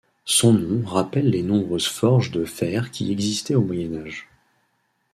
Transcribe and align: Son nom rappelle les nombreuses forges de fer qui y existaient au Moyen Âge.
Son 0.25 0.53
nom 0.53 0.83
rappelle 0.83 1.29
les 1.29 1.43
nombreuses 1.43 1.85
forges 1.85 2.31
de 2.31 2.43
fer 2.43 2.89
qui 2.89 3.05
y 3.05 3.11
existaient 3.11 3.53
au 3.53 3.61
Moyen 3.61 3.93
Âge. 3.97 4.27